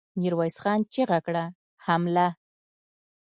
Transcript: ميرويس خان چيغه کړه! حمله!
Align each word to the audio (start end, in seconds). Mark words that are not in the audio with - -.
ميرويس 0.19 0.55
خان 0.63 0.79
چيغه 0.93 1.19
کړه! 1.25 1.43
حمله! 1.85 2.27